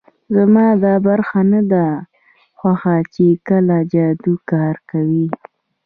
زما 0.35 0.67
دا 0.83 0.93
برخه 1.07 1.39
نه 1.51 1.61
ده 1.71 1.87
خوښه 2.59 2.95
چې 3.13 3.25
کله 3.47 3.77
جادو 3.93 4.33
کار 4.51 4.75
کوي 4.89 5.27